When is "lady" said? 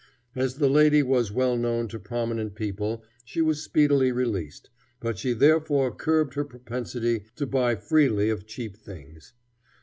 0.67-1.03